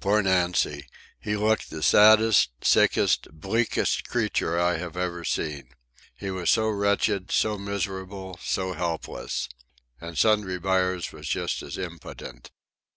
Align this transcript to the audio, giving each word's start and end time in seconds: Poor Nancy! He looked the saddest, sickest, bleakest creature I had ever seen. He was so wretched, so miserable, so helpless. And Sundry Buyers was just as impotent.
Poor 0.00 0.20
Nancy! 0.22 0.88
He 1.20 1.36
looked 1.36 1.70
the 1.70 1.84
saddest, 1.84 2.50
sickest, 2.64 3.28
bleakest 3.30 4.08
creature 4.08 4.58
I 4.58 4.76
had 4.76 4.96
ever 4.96 5.24
seen. 5.24 5.68
He 6.16 6.32
was 6.32 6.50
so 6.50 6.68
wretched, 6.68 7.30
so 7.30 7.56
miserable, 7.58 8.40
so 8.42 8.72
helpless. 8.72 9.48
And 10.00 10.18
Sundry 10.18 10.58
Buyers 10.58 11.12
was 11.12 11.28
just 11.28 11.62
as 11.62 11.78
impotent. 11.78 12.50